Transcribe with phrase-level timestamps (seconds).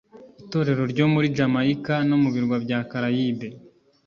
[0.43, 3.47] itorero ryo muri jamayika no mu birwa bya carayibe